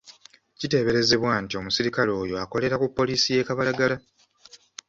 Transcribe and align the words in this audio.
Kiteeberezebwa 0.59 1.31
nti 1.43 1.53
omusirikale 1.59 2.11
oyo 2.21 2.35
akolera 2.43 2.75
ku 2.81 2.87
poliisi 2.97 3.27
y'e 3.35 3.45
Kabalagala. 3.47 3.95